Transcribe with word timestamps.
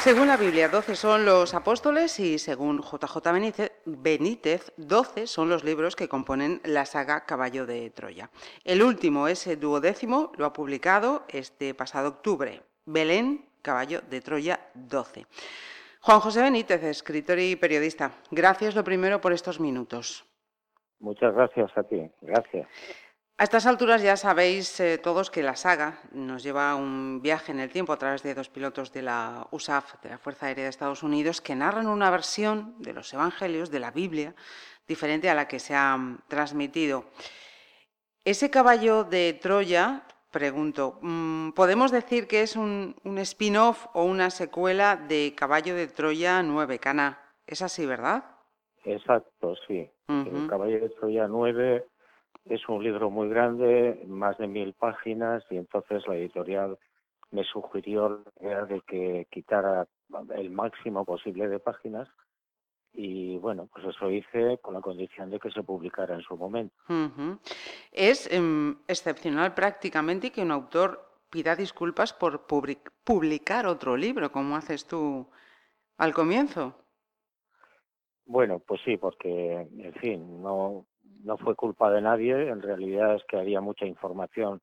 Según 0.00 0.28
la 0.28 0.38
Biblia, 0.38 0.70
12 0.70 0.96
son 0.96 1.26
los 1.26 1.52
apóstoles 1.52 2.18
y 2.20 2.38
según 2.38 2.80
JJ 2.80 3.18
Benítez, 3.84 4.72
12 4.78 5.26
son 5.26 5.50
los 5.50 5.62
libros 5.62 5.94
que 5.94 6.08
componen 6.08 6.62
la 6.64 6.86
saga 6.86 7.26
Caballo 7.26 7.66
de 7.66 7.90
Troya. 7.90 8.30
El 8.64 8.82
último, 8.82 9.28
ese 9.28 9.56
duodécimo, 9.56 10.32
lo 10.38 10.46
ha 10.46 10.54
publicado 10.54 11.24
este 11.28 11.74
pasado 11.74 12.08
octubre. 12.08 12.62
Belén, 12.86 13.44
Caballo 13.60 14.00
de 14.08 14.22
Troya 14.22 14.60
12. 14.72 15.26
Juan 16.00 16.20
José 16.20 16.40
Benítez, 16.40 16.82
escritor 16.82 17.38
y 17.38 17.56
periodista, 17.56 18.12
gracias 18.30 18.74
lo 18.74 18.82
primero 18.82 19.20
por 19.20 19.34
estos 19.34 19.60
minutos. 19.60 20.24
Muchas 20.98 21.34
gracias 21.34 21.70
a 21.76 21.82
ti, 21.82 22.10
gracias. 22.22 22.66
A 23.40 23.44
estas 23.44 23.64
alturas 23.64 24.02
ya 24.02 24.18
sabéis 24.18 24.78
eh, 24.80 24.98
todos 24.98 25.30
que 25.30 25.42
la 25.42 25.56
saga 25.56 25.98
nos 26.12 26.42
lleva 26.42 26.72
a 26.72 26.76
un 26.76 27.22
viaje 27.22 27.52
en 27.52 27.58
el 27.58 27.70
tiempo 27.70 27.94
a 27.94 27.96
través 27.96 28.22
de 28.22 28.34
dos 28.34 28.50
pilotos 28.50 28.92
de 28.92 29.00
la 29.00 29.48
USAF, 29.50 29.94
de 30.02 30.10
la 30.10 30.18
Fuerza 30.18 30.44
Aérea 30.44 30.64
de 30.64 30.68
Estados 30.68 31.02
Unidos, 31.02 31.40
que 31.40 31.56
narran 31.56 31.86
una 31.86 32.10
versión 32.10 32.74
de 32.80 32.92
los 32.92 33.14
Evangelios, 33.14 33.70
de 33.70 33.80
la 33.80 33.92
Biblia, 33.92 34.34
diferente 34.86 35.30
a 35.30 35.34
la 35.34 35.48
que 35.48 35.58
se 35.58 35.74
ha 35.74 35.98
transmitido. 36.28 37.06
Ese 38.26 38.50
caballo 38.50 39.04
de 39.04 39.32
Troya, 39.40 40.02
pregunto, 40.30 40.98
mm, 41.00 41.52
¿podemos 41.52 41.90
decir 41.92 42.28
que 42.28 42.42
es 42.42 42.56
un, 42.56 42.94
spin-off 43.20 43.86
o 43.94 44.04
una 44.04 44.28
secuela 44.28 44.96
de 44.96 45.32
Caballo 45.34 45.74
de 45.74 45.86
Troya 45.86 46.42
9, 46.42 46.78
Cana? 46.78 47.18
Es 47.46 47.62
así, 47.62 47.86
¿verdad? 47.86 48.22
Exacto, 48.84 49.54
sí. 49.66 49.90
El 50.08 50.46
Caballo 50.46 50.78
de 50.78 50.90
Troya 50.90 51.26
9 51.26 51.86
es 52.44 52.68
un 52.68 52.82
libro 52.82 53.10
muy 53.10 53.28
grande, 53.28 54.02
más 54.06 54.38
de 54.38 54.46
mil 54.46 54.72
páginas, 54.74 55.44
y 55.50 55.56
entonces 55.56 56.06
la 56.06 56.16
editorial 56.16 56.78
me 57.30 57.44
sugirió 57.44 58.24
de 58.40 58.80
que 58.86 59.26
quitara 59.30 59.86
el 60.34 60.50
máximo 60.50 61.04
posible 61.04 61.48
de 61.48 61.60
páginas 61.60 62.08
y 62.92 63.38
bueno, 63.38 63.68
pues 63.72 63.86
eso 63.86 64.10
hice 64.10 64.58
con 64.58 64.74
la 64.74 64.80
condición 64.80 65.30
de 65.30 65.38
que 65.38 65.50
se 65.50 65.62
publicara 65.62 66.14
en 66.14 66.22
su 66.22 66.36
momento. 66.36 66.74
Es 67.92 68.30
em, 68.32 68.78
excepcional 68.88 69.54
prácticamente 69.54 70.32
que 70.32 70.42
un 70.42 70.50
autor 70.50 71.08
pida 71.30 71.54
disculpas 71.54 72.12
por 72.12 72.46
publicar 72.46 73.66
otro 73.66 73.96
libro, 73.96 74.32
como 74.32 74.56
haces 74.56 74.86
tú 74.86 75.28
al 75.98 76.12
comienzo. 76.12 76.74
Bueno, 78.24 78.58
pues 78.60 78.80
sí, 78.84 78.96
porque, 78.96 79.68
en 79.78 79.94
fin, 79.94 80.42
no, 80.42 80.86
no 81.24 81.38
fue 81.38 81.54
culpa 81.54 81.90
de 81.90 82.00
nadie, 82.00 82.48
en 82.48 82.62
realidad 82.62 83.14
es 83.14 83.24
que 83.24 83.38
había 83.38 83.60
mucha 83.60 83.86
información 83.86 84.60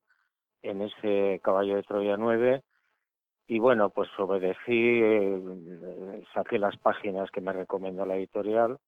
en 0.62 0.82
ese 0.82 1.40
caballo 1.42 1.76
de 1.76 1.82
Troya 1.82 2.16
9 2.16 2.62
y 3.46 3.58
bueno, 3.58 3.90
pues 3.90 4.08
obedecí, 4.18 4.60
eh, 4.68 6.22
saqué 6.34 6.58
las 6.58 6.76
páginas 6.76 7.30
que 7.30 7.40
me 7.40 7.52
recomendó 7.52 8.04
la 8.04 8.16
editorial 8.16 8.78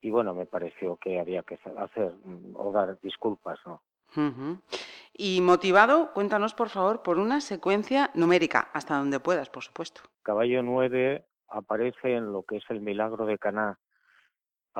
y 0.00 0.10
bueno, 0.10 0.34
me 0.34 0.46
pareció 0.46 0.96
que 0.96 1.20
había 1.20 1.42
que 1.42 1.58
hacer 1.76 2.14
mm, 2.24 2.56
o 2.56 2.72
dar 2.72 2.98
disculpas, 3.00 3.58
¿no? 3.66 3.82
Y 5.12 5.40
motivado, 5.42 6.12
cuéntanos 6.14 6.54
por 6.54 6.70
favor 6.70 7.02
por 7.02 7.18
una 7.18 7.40
secuencia 7.40 8.10
numérica, 8.14 8.70
hasta 8.72 8.96
donde 8.96 9.20
puedas, 9.20 9.50
por 9.50 9.62
supuesto. 9.62 10.00
Caballo 10.22 10.62
9 10.62 11.26
aparece 11.48 12.14
en 12.14 12.32
lo 12.32 12.42
que 12.44 12.56
es 12.56 12.64
el 12.70 12.80
milagro 12.80 13.26
de 13.26 13.38
Caná, 13.38 13.78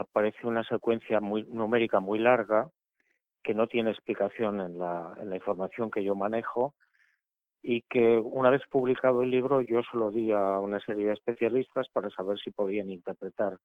aparece 0.01 0.47
una 0.47 0.65
secuencia 0.65 1.21
muy 1.21 1.45
numérica 1.45 2.01
muy 2.01 2.19
larga 2.19 2.71
que 3.43 3.55
no 3.55 3.67
tiene 3.67 3.91
explicación 3.91 4.61
en 4.61 4.79
la, 4.79 5.15
en 5.21 5.31
la 5.31 5.37
información 5.37 5.91
que 5.91 6.05
yo 6.05 6.15
manejo 6.15 6.75
y 7.63 7.83
que 7.83 8.19
una 8.19 8.51
vez 8.51 8.63
publicado 8.71 9.23
el 9.23 9.31
libro 9.31 9.61
yo 9.61 9.83
se 9.91 9.97
lo 9.97 10.11
di 10.11 10.33
a 10.33 10.61
una 10.61 10.81
serie 10.81 11.07
de 11.07 11.15
especialistas 11.15 11.89
para 11.91 12.11
saber 12.11 12.39
si 12.39 12.51
podían 12.51 12.91
interpretar 12.91 13.59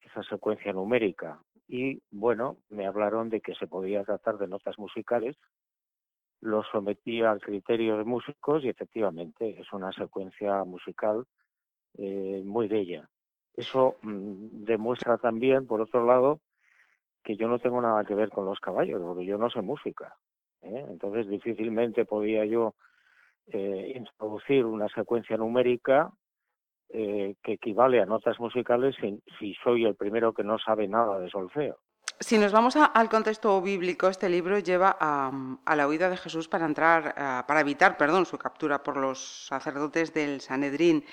esa 0.00 0.22
secuencia 0.24 0.72
numérica 0.72 1.40
y 1.68 2.02
bueno, 2.10 2.58
me 2.68 2.86
hablaron 2.86 3.30
de 3.30 3.40
que 3.40 3.54
se 3.54 3.66
podía 3.66 4.04
tratar 4.04 4.38
de 4.38 4.48
notas 4.48 4.78
musicales, 4.78 5.36
lo 6.40 6.62
sometí 6.64 7.22
al 7.22 7.40
criterio 7.40 7.96
de 7.96 8.04
músicos 8.04 8.64
y 8.64 8.68
efectivamente 8.68 9.58
es 9.58 9.72
una 9.72 9.92
secuencia 9.92 10.62
musical 10.64 11.24
eh, 11.96 12.42
muy 12.44 12.68
bella. 12.68 13.08
Eso 13.56 13.96
mm, 14.02 14.64
demuestra 14.64 15.18
también, 15.18 15.66
por 15.66 15.80
otro 15.80 16.04
lado, 16.04 16.40
que 17.22 17.36
yo 17.36 17.48
no 17.48 17.58
tengo 17.58 17.80
nada 17.80 18.04
que 18.04 18.14
ver 18.14 18.30
con 18.30 18.44
los 18.44 18.60
caballos, 18.60 19.00
porque 19.02 19.24
yo 19.24 19.38
no 19.38 19.48
sé 19.50 19.62
música. 19.62 20.14
¿eh? 20.62 20.84
Entonces, 20.88 21.28
difícilmente 21.28 22.04
podía 22.04 22.44
yo 22.44 22.74
eh, 23.46 23.92
introducir 23.96 24.64
una 24.64 24.88
secuencia 24.88 25.36
numérica 25.36 26.10
eh, 26.90 27.34
que 27.42 27.54
equivale 27.54 28.00
a 28.00 28.06
notas 28.06 28.38
musicales 28.38 28.94
si, 29.38 29.54
soy 29.62 29.84
el 29.84 29.94
primero 29.94 30.32
que 30.32 30.44
no 30.44 30.58
sabe 30.58 30.86
nada 30.86 31.18
de 31.18 31.30
solfeo. 31.30 31.78
Si 32.20 32.38
nos 32.38 32.52
vamos 32.52 32.76
al 32.76 33.08
contexto 33.08 33.60
bíblico, 33.60 34.08
este 34.08 34.28
libro 34.28 34.58
lleva 34.58 34.96
a, 35.00 35.32
a 35.64 35.76
la 35.76 35.88
huida 35.88 36.08
de 36.08 36.16
Jesús 36.16 36.46
para 36.46 36.64
entrar, 36.64 37.44
para 37.46 37.60
evitar, 37.60 37.96
perdón, 37.96 38.24
su 38.24 38.38
captura 38.38 38.82
por 38.82 38.96
los 38.96 39.46
sacerdotes 39.46 40.14
del 40.14 40.40
Sanedrín. 40.40 41.04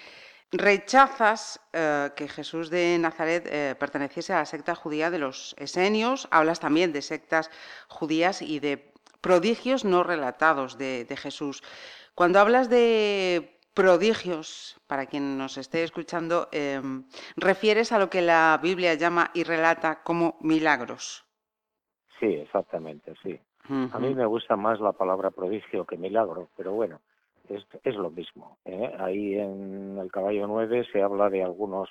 Rechazas 0.52 1.62
eh, 1.72 2.10
que 2.16 2.28
Jesús 2.28 2.70
de 2.70 2.98
Nazaret 3.00 3.48
eh, 3.50 3.76
perteneciese 3.80 4.34
a 4.34 4.40
la 4.40 4.46
secta 4.46 4.76
judía 4.76 5.10
de 5.10 5.18
los 5.18 5.56
esenios, 5.58 6.28
hablas 6.30 6.60
también 6.60 6.92
de 6.92 7.02
sectas 7.02 7.50
judías 7.88 8.42
y 8.42 8.60
de 8.60 8.92
prodigios 9.22 9.86
no 9.86 10.04
relatados 10.04 10.78
de, 10.78 11.06
Jesús. 11.16 11.64
Cuando 12.16 12.40
hablas 12.40 12.70
de 12.70 13.60
prodigios, 13.74 14.78
para 14.88 15.06
quien 15.06 15.38
nos 15.38 15.58
esté 15.58 15.84
escuchando, 15.84 16.50
em, 16.52 17.06
refieres 17.38 17.94
a 17.94 18.00
lo 18.00 18.10
que 18.10 18.22
la 18.22 18.60
Biblia 18.62 18.96
llama 18.96 19.32
y 19.34 19.44
relata 19.44 20.04
como 20.04 20.38
milagros. 20.42 21.24
Sí, 22.20 22.26
exactamente, 22.26 23.14
sí. 23.24 23.40
A 23.70 24.00
mí 24.00 24.14
me 24.14 24.26
gusta 24.26 24.58
más 24.58 24.82
la 24.82 24.92
palabra 24.92 25.32
prodigio 25.32 25.86
que 25.86 25.96
milagro, 25.96 26.50
pero 26.58 26.74
bueno, 26.74 27.00
es, 27.50 27.96
lo 27.96 28.10
mismo. 28.10 28.58
¿eh? 28.66 28.96
Ahí 29.00 29.36
en 29.36 29.98
el 29.98 30.12
caballo 30.12 30.48
9 30.48 30.88
se 30.92 31.02
habla 31.02 31.30
de 31.30 31.44
algunos 31.44 31.90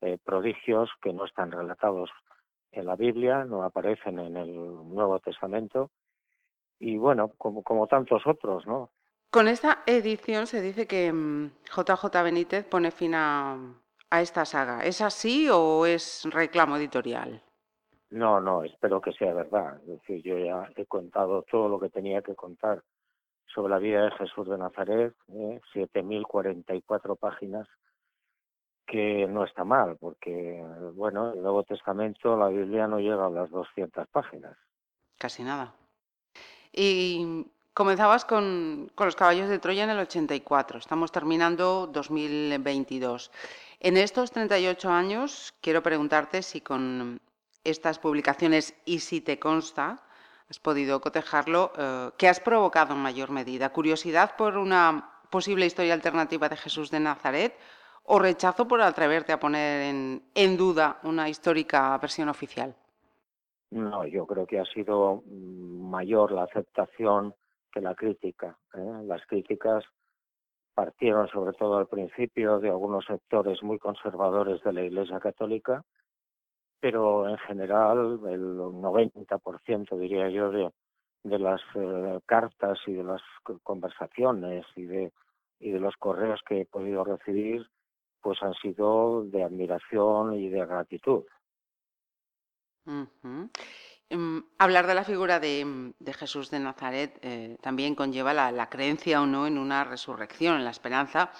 eh, 0.00 0.18
prodigios 0.22 0.90
que 1.02 1.12
no 1.12 1.24
están 1.24 1.52
relatados 1.52 2.10
en 2.72 2.86
la 2.86 2.96
Biblia, 2.96 3.44
no 3.44 3.62
aparecen 3.62 4.18
en 4.18 4.36
el 4.36 4.54
Nuevo 4.54 5.18
Testamento 5.20 5.90
y 6.78 6.96
bueno, 6.98 7.32
como, 7.38 7.62
como 7.62 7.86
tantos 7.86 8.26
otros, 8.26 8.66
¿no? 8.66 8.90
Con 9.30 9.48
esta 9.48 9.82
edición 9.86 10.46
se 10.46 10.60
dice 10.60 10.86
que 10.86 11.06
JJ 11.08 12.04
mm, 12.04 12.24
Benítez 12.24 12.64
pone 12.64 12.90
fin 12.90 13.14
a, 13.14 13.56
a 14.10 14.20
esta 14.20 14.44
saga. 14.44 14.84
¿Es 14.84 15.00
así 15.00 15.48
o 15.50 15.86
es 15.86 16.26
reclamo 16.30 16.76
editorial? 16.76 17.42
No, 18.10 18.40
no, 18.40 18.62
espero 18.62 19.00
que 19.00 19.12
sea 19.12 19.34
verdad. 19.34 19.80
Es 19.82 20.00
decir, 20.00 20.22
yo 20.22 20.38
ya 20.38 20.70
he 20.76 20.86
contado 20.86 21.42
todo 21.42 21.68
lo 21.68 21.80
que 21.80 21.90
tenía 21.90 22.22
que 22.22 22.34
contar 22.34 22.82
sobre 23.54 23.70
la 23.70 23.78
vida 23.78 24.04
de 24.04 24.10
Jesús 24.12 24.48
de 24.48 24.58
Nazaret, 24.58 25.14
¿eh? 25.32 25.60
7.044 25.74 27.16
páginas, 27.16 27.66
que 28.86 29.26
no 29.26 29.44
está 29.44 29.64
mal, 29.64 29.96
porque, 29.98 30.64
bueno, 30.94 31.32
el 31.32 31.42
Nuevo 31.42 31.64
Testamento, 31.64 32.36
la 32.36 32.48
Biblia 32.48 32.86
no 32.86 32.98
llega 33.00 33.26
a 33.26 33.30
las 33.30 33.50
200 33.50 34.06
páginas. 34.08 34.56
Casi 35.18 35.42
nada. 35.42 35.74
Y 36.72 37.46
comenzabas 37.74 38.24
con, 38.24 38.90
con 38.94 39.06
los 39.06 39.16
caballos 39.16 39.48
de 39.48 39.58
Troya 39.58 39.84
en 39.84 39.90
el 39.90 39.98
84, 39.98 40.78
estamos 40.78 41.10
terminando 41.10 41.86
2022. 41.86 43.32
En 43.80 43.96
estos 43.96 44.30
38 44.30 44.90
años, 44.90 45.54
quiero 45.60 45.82
preguntarte 45.82 46.42
si 46.42 46.60
con 46.60 47.20
estas 47.64 47.98
publicaciones 47.98 48.74
y 48.84 49.00
si 49.00 49.20
te 49.20 49.38
consta, 49.38 50.05
has 50.48 50.60
podido 50.60 51.00
cotejarlo, 51.00 51.72
eh, 51.76 52.10
¿qué 52.16 52.28
has 52.28 52.40
provocado 52.40 52.94
en 52.94 53.00
mayor 53.00 53.30
medida? 53.30 53.72
¿Curiosidad 53.72 54.36
por 54.36 54.56
una 54.56 55.10
posible 55.30 55.66
historia 55.66 55.94
alternativa 55.94 56.48
de 56.48 56.56
Jesús 56.56 56.90
de 56.90 57.00
Nazaret 57.00 57.54
o 58.04 58.18
rechazo 58.18 58.68
por 58.68 58.80
atreverte 58.80 59.32
a 59.32 59.40
poner 59.40 59.82
en, 60.34 60.56
duda 60.56 61.00
una 61.02 61.28
histórica 61.28 61.98
versión 61.98 62.28
oficial? 62.28 62.74
No, 63.70 64.06
yo 64.06 64.26
creo 64.26 64.46
que 64.46 64.60
ha 64.60 64.64
sido 64.64 65.24
mayor 65.26 66.30
la 66.30 66.44
aceptación 66.44 67.34
que 67.72 67.80
la 67.80 67.96
crítica. 67.96 68.56
¿eh? 68.74 69.02
Las 69.04 69.26
críticas 69.26 69.84
partieron 70.74 71.26
sobre 71.28 71.52
todo 71.54 71.78
al 71.78 71.88
principio 71.88 72.60
de 72.60 72.68
algunos 72.68 73.04
sectores 73.06 73.62
muy 73.64 73.78
conservadores 73.78 74.62
de 74.62 74.72
la 74.72 74.82
Iglesia 74.82 75.18
Católica 75.18 75.84
pero 76.80 77.28
en 77.28 77.38
general 77.38 78.20
el 78.28 78.56
90% 78.56 79.98
diría 79.98 80.28
yo 80.28 80.50
de, 80.50 80.70
las 81.24 81.60
eh, 81.74 82.20
cartas 82.26 82.78
y 82.86 82.92
de 82.92 83.04
las 83.04 83.22
conversaciones 83.62 84.64
y 84.76 84.84
de 84.84 85.12
y 85.58 85.70
de 85.70 85.80
los 85.80 85.96
correos 85.96 86.40
que 86.46 86.62
he 86.62 86.66
podido 86.66 87.04
recibir, 87.04 87.68
pues 88.20 88.42
han 88.42 88.54
sido 88.54 89.24
de 89.24 89.42
admiración 89.42 90.34
y 90.34 90.48
de 90.48 90.66
gratitud. 90.66 91.24
Em, 94.08 94.44
hablar 94.58 94.86
de 94.86 94.94
la 94.94 95.04
figura 95.04 95.40
de, 95.40 95.94
Jesús 96.14 96.50
de 96.50 96.60
Nazaret 96.60 97.18
eh, 97.22 97.56
también 97.60 97.94
conlleva 97.94 98.32
la, 98.32 98.68
creencia 98.68 99.20
o 99.20 99.26
no 99.26 99.46
en 99.46 99.58
una 99.58 99.84
resurrección, 99.84 100.56
en 100.56 100.64
la 100.64 100.70
esperanza 100.70 101.32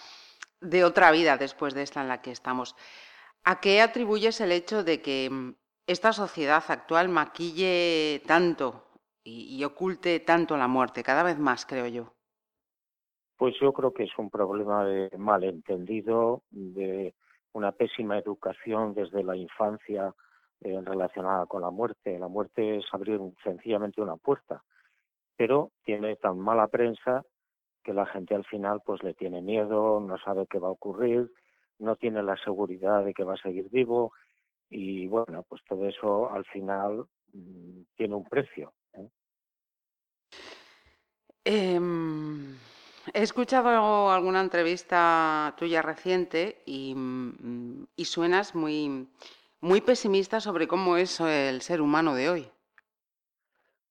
de 0.60 0.84
otra 0.84 1.10
vida 1.10 1.36
después 1.36 1.74
de 1.74 1.82
esta 1.82 2.00
en 2.00 2.08
la 2.08 2.22
que 2.22 2.32
estamos. 2.32 2.74
¿A 3.48 3.60
qué 3.60 3.80
atribuyes 3.80 4.40
el 4.40 4.50
hecho 4.50 4.82
de 4.82 5.00
que 5.00 5.26
em, 5.26 5.54
esta 5.86 6.12
sociedad 6.12 6.64
actual 6.66 7.08
maquille 7.08 8.20
tanto 8.26 8.82
y, 9.22 9.62
oculte 9.62 10.18
tanto 10.18 10.56
la 10.56 10.66
muerte, 10.66 11.04
cada 11.04 11.22
vez 11.22 11.38
más, 11.38 11.64
creo 11.64 11.86
yo? 11.86 12.12
Pues 13.36 13.54
yo 13.60 13.72
creo 13.72 13.92
que 13.92 14.02
es 14.02 14.18
un 14.18 14.30
problema 14.30 14.84
de 14.84 15.16
malentendido, 15.16 16.42
de 16.50 17.14
una 17.52 17.70
pésima 17.70 18.18
educación 18.18 18.94
desde 18.94 19.22
la 19.22 19.36
infancia 19.36 20.12
eh, 20.62 20.80
relacionada 20.84 21.46
con 21.46 21.62
la 21.62 21.70
muerte. 21.70 22.18
La 22.18 22.28
muerte 22.28 22.78
es 22.78 22.84
abrir 22.90 23.20
sencillamente 23.44 24.00
una 24.00 24.16
puerta, 24.16 24.64
pero 25.36 25.70
tiene 25.84 26.16
tan 26.16 26.40
mala 26.40 26.66
prensa 26.66 27.24
que 27.84 27.94
la 27.94 28.06
gente 28.06 28.34
al 28.34 28.44
final 28.44 28.80
pues 28.84 29.04
le 29.04 29.14
tiene 29.14 29.40
miedo, 29.40 30.00
no 30.00 30.18
sabe 30.18 30.48
qué 30.50 30.58
va 30.58 30.66
a 30.66 30.72
ocurrir, 30.72 31.30
no 31.78 31.96
tiene 31.96 32.22
la 32.22 32.36
seguridad 32.36 33.04
de 33.04 33.14
que 33.14 33.24
va 33.24 33.34
a 33.34 33.42
seguir 33.42 33.68
vivo 33.70 34.12
y 34.70 35.06
bueno, 35.06 35.44
pues 35.48 35.62
todo 35.68 35.86
eso 35.86 36.30
al 36.30 36.44
final 36.46 37.06
mm, 37.32 37.82
tiene 37.96 38.14
un 38.14 38.24
precio. 38.24 38.72
¿eh? 38.94 39.08
Em, 41.44 42.56
he 43.14 43.22
escuchado 43.22 44.10
alguna 44.10 44.40
entrevista 44.40 45.54
tuya 45.56 45.82
reciente 45.82 46.62
y, 46.66 46.94
mm, 46.94 47.86
y 47.96 48.04
suenas 48.04 48.54
muy, 48.54 49.08
muy 49.60 49.80
pesimista 49.80 50.40
sobre 50.40 50.66
cómo 50.66 50.96
es 50.96 51.20
el 51.20 51.62
ser 51.62 51.80
humano 51.80 52.14
de 52.14 52.30
hoy. 52.30 52.48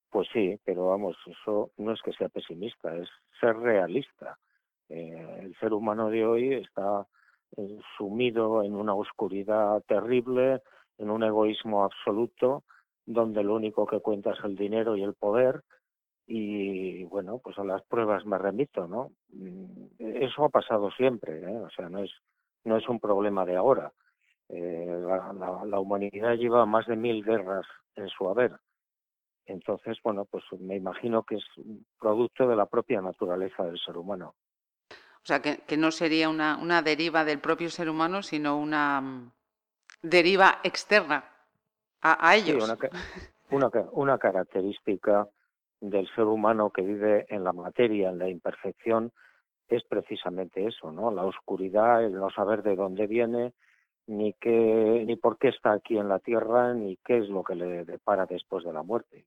Pues 0.10 0.30
sí, 0.32 0.58
pero 0.64 0.88
vamos, 0.88 1.18
eso 1.26 1.72
no 1.78 1.92
es 1.92 2.02
que 2.02 2.14
sea 2.14 2.30
pesimista, 2.30 2.96
es 2.96 3.10
ser 3.40 3.58
realista. 3.58 4.40
Eh, 4.88 5.40
el 5.42 5.56
ser 5.58 5.74
humano 5.74 6.10
de 6.10 6.26
hoy 6.26 6.54
está 6.54 7.06
sumido 7.98 8.64
en 8.64 8.76
una 8.76 8.94
oscuridad 8.94 9.82
terrible, 9.88 10.62
en 10.98 11.10
un 11.10 11.24
egoísmo 11.24 11.84
absoluto, 11.84 12.64
donde 13.06 13.44
lo 13.44 13.56
único 13.56 13.86
que 13.86 14.00
cuenta 14.00 14.32
es 14.32 14.44
el 14.44 14.56
dinero 14.56 14.96
y 14.96 15.04
el 15.04 15.14
poder. 15.14 15.62
Y 16.28 17.04
bueno, 17.06 17.40
pues 17.44 17.58
a 17.60 17.64
las 17.64 17.84
pruebas 17.84 18.26
me 18.26 18.38
remito, 18.38 18.88
¿no? 18.88 19.12
Mm, 19.30 19.86
eso 20.00 20.46
ha 20.46 20.50
pasado 20.50 20.90
siempre, 20.92 21.40
¿eh? 21.40 21.58
o 21.58 21.70
sea, 21.70 21.88
no 21.88 22.00
es, 22.00 22.12
no 22.64 22.78
es 22.78 22.90
un 22.90 23.00
problema 23.00 23.46
de 23.46 23.56
ahora. 23.56 23.92
Eh, 24.50 25.02
la, 25.66 25.80
humanidad 25.80 26.36
lleva 26.36 26.66
más 26.66 26.86
de 26.88 26.96
mil 26.96 27.24
guerras 27.24 27.66
en 27.96 28.10
su 28.10 28.28
haber. 28.30 28.54
Entonces, 29.46 29.98
bueno, 30.04 30.26
pues 30.26 30.44
me 30.60 30.76
imagino 30.76 31.24
que 31.24 31.36
es 31.36 31.44
producto 32.00 32.48
de 32.48 32.56
la 32.56 32.66
propia 32.66 33.02
naturaleza 33.02 33.64
del 33.64 33.78
ser 33.80 33.98
humano. 33.98 34.34
O 35.26 35.28
sea, 35.28 35.42
que, 35.42 35.76
no 35.76 35.90
sería 35.90 36.30
una, 36.30 36.56
una, 36.62 36.84
deriva 36.84 37.26
del 37.26 37.40
propio 37.40 37.72
ser 37.72 37.90
humano, 37.90 38.22
sino 38.22 38.60
una 38.60 39.02
mm, 39.02 39.32
deriva 40.04 40.60
externa 40.62 41.26
a, 42.00 42.36
ellos. 42.36 42.72
una, 43.50 43.70
una 43.94 44.20
característica 44.20 45.28
del 45.82 46.08
ser 46.14 46.26
humano 46.26 46.70
que 46.70 46.84
vive 46.84 47.26
en 47.30 47.44
la 47.44 47.54
materia, 47.54 48.10
en 48.10 48.20
la 48.20 48.30
imperfección, 48.30 49.12
es 49.68 49.84
precisamente 49.86 50.68
eso, 50.68 50.92
¿no? 50.92 51.10
La 51.10 51.26
oscuridad, 51.26 52.04
el 52.04 52.14
no 52.14 52.30
saber 52.30 52.62
de 52.62 52.76
dónde 52.76 53.08
viene, 53.08 53.54
ni 54.06 54.34
qué, 54.34 55.04
ni 55.08 55.16
por 55.16 55.40
qué 55.40 55.48
está 55.48 55.72
aquí 55.72 55.98
en 55.98 56.08
la 56.08 56.20
tierra, 56.20 56.76
ni 56.76 56.98
qué 56.98 57.18
es 57.18 57.30
lo 57.30 57.44
que 57.44 57.56
le 57.56 57.84
depara 57.84 58.28
después 58.28 58.64
de 58.64 58.74
la 58.74 58.84
muerte. 58.84 59.26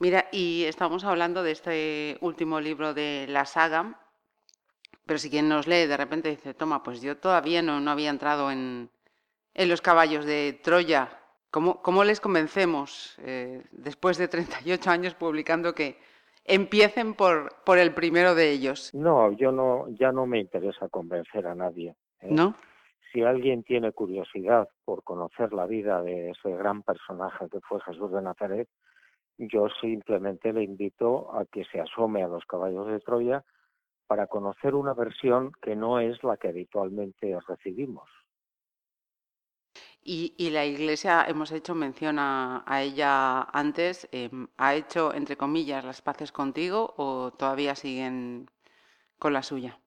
Mira, 0.00 0.26
y 0.32 0.64
estamos 0.64 1.04
hablando 1.04 1.44
de 1.44 1.52
este 1.52 2.18
último 2.20 2.60
libro 2.60 2.92
de 2.92 3.26
la 3.28 3.44
saga, 3.44 4.00
pero 5.06 5.18
si 5.18 5.30
quien 5.30 5.48
nos 5.48 5.66
lee 5.66 5.86
de 5.86 5.96
repente 5.96 6.30
dice, 6.30 6.54
toma, 6.54 6.82
pues 6.82 7.00
yo 7.02 7.16
todavía 7.16 7.62
no, 7.62 7.80
no 7.80 7.90
había 7.90 8.10
entrado 8.10 8.50
en, 8.50 8.90
en 9.54 9.68
los 9.68 9.80
caballos 9.80 10.24
de 10.24 10.60
Troya. 10.62 11.18
¿Cómo, 11.50 11.82
cómo 11.82 12.02
les 12.04 12.20
convencemos, 12.20 13.16
eh, 13.22 13.62
después 13.72 14.16
de 14.16 14.28
38 14.28 14.90
años 14.90 15.14
publicando, 15.14 15.74
que 15.74 15.98
empiecen 16.44 17.14
por, 17.14 17.56
por 17.64 17.78
el 17.78 17.92
primero 17.92 18.34
de 18.34 18.50
ellos? 18.50 18.90
No, 18.94 19.32
yo 19.32 19.52
no, 19.52 19.86
ya 19.90 20.12
no 20.12 20.24
me 20.26 20.40
interesa 20.40 20.88
convencer 20.88 21.46
a 21.46 21.54
nadie. 21.54 21.94
¿eh? 22.20 22.28
¿No? 22.30 22.56
si 23.12 23.22
alguien 23.22 23.62
tiene 23.62 23.92
curiosidad 23.92 24.68
por 24.84 25.04
conocer 25.04 25.52
la 25.52 25.66
vida 25.66 26.02
de 26.02 26.30
ese 26.30 26.50
gran 26.52 26.82
personaje 26.82 27.48
que 27.50 27.60
fue 27.60 27.80
Jesús 27.82 28.10
de 28.10 28.22
Nazaret, 28.22 28.68
yo 29.38 29.68
simplemente 29.80 30.52
le 30.52 30.62
invito 30.62 31.34
a 31.34 31.44
que 31.44 31.64
se 31.64 31.80
asome 31.80 32.22
a 32.22 32.28
los 32.28 32.44
caballos 32.46 32.86
de 32.86 33.00
Troya 33.00 33.44
para 34.06 34.26
conocer 34.26 34.74
una 34.74 34.94
versión 34.94 35.52
que 35.62 35.76
no 35.76 36.00
es 36.00 36.22
la 36.22 36.36
que 36.36 36.48
habitualmente 36.48 37.38
recibimos. 37.48 38.08
Y, 40.04 40.50
la 40.50 40.64
Iglesia, 40.64 41.24
hemos 41.28 41.52
hecho 41.52 41.76
mención 41.76 42.18
a, 42.18 42.64
ella 42.82 43.42
antes, 43.42 44.08
em, 44.10 44.48
¿ha 44.56 44.74
hecho, 44.74 45.14
entre 45.14 45.36
comillas, 45.36 45.84
las 45.84 46.02
paces 46.02 46.32
contigo 46.32 46.94
o 46.96 47.30
todavía 47.32 47.76
siguen 47.76 48.50
con 49.16 49.32
la 49.32 49.44
suya? 49.44 49.78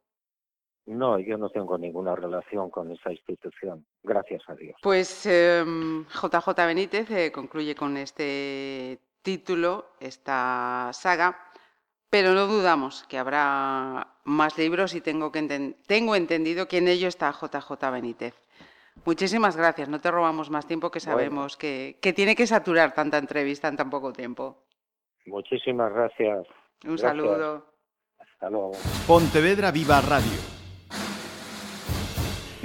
No, 0.85 1.19
yo 1.19 1.38
no 1.38 1.50
tengo 1.50 1.77
ninguna 1.77 2.15
relación 2.15 2.69
con 2.69 2.91
esa 2.91 3.12
institución, 3.12 3.85
gracias 4.03 4.44
a 4.47 4.56
Dios. 4.56 4.77
Pues 4.81 5.23
JJ 5.25 6.47
em, 6.62 6.67
Benítez 6.67 7.12
eh, 7.12 7.31
concluye 7.33 7.75
con 7.75 7.97
este 7.97 9.00
título, 9.21 9.95
esta 10.00 10.91
saga, 10.94 11.51
pero 12.10 12.34
no 12.34 12.48
dudamos 12.48 13.06
que 13.10 13.18
habrá 13.18 14.07
más 14.24 14.57
libros 14.57 14.96
y 14.96 15.02
tengo, 15.02 15.31
que 15.31 15.75
tengo 15.88 16.16
entendido 16.16 16.68
que 16.68 16.78
en 16.78 16.88
ello 16.88 17.07
está 17.07 17.31
JJ 17.31 17.92
Benítez. 17.92 18.34
Muchísimas 19.04 19.57
gracias, 19.57 19.90
no 19.90 20.00
te 20.00 20.10
robamos 20.10 20.50
más 20.50 20.66
tiempo 20.66 20.90
que 20.90 21.00
sabemos 21.00 21.57
que, 21.57 21.98
que, 22.02 22.13
tiene 22.13 22.36
que 22.36 22.48
saturar 22.48 22.94
tanta 22.94 23.18
entrevista 23.18 23.68
en 23.68 23.75
tan 23.75 23.90
poco 23.90 24.13
tiempo. 24.13 24.63
Muchísimas 25.25 25.92
gracias. 25.92 26.48
Un 26.86 26.98
saludo. 26.98 27.66
Hasta 28.18 28.50
luego. 28.50 28.72
Pontevedra 29.06 29.72
Viva 29.72 30.00
Radio 30.01 30.56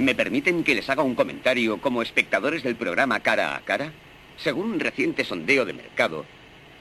¿Me 0.01 0.15
permiten 0.15 0.63
que 0.63 0.73
les 0.73 0.89
haga 0.89 1.03
un 1.03 1.13
comentario 1.13 1.79
como 1.79 2.01
espectadores 2.01 2.63
del 2.63 2.75
programa 2.75 3.19
Cara 3.19 3.55
a 3.55 3.61
Cara? 3.61 3.93
Según 4.35 4.71
un 4.71 4.79
reciente 4.79 5.23
sondeo 5.23 5.63
de 5.63 5.73
mercado, 5.73 6.25